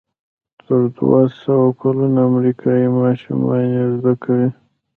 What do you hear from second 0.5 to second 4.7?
تر دوهسوه کلونو امریکایي ماشومان یې زده کوي.